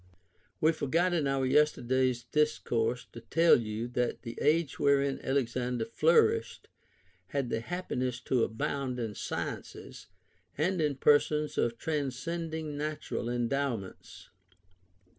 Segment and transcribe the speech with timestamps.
[0.59, 6.61] We forgot in our yesterday's discourse to tell you, that the age wherein Alexander iioarished
[7.27, 10.07] had the happiness to abound in sciences
[10.57, 14.31] and in persons of transcending natu ral endowments.